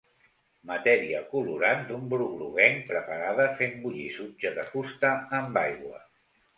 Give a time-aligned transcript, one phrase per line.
[0.69, 6.07] Matèria colorant d'un bru groguenc preparada fent bullir sutge de fusta amb aigua.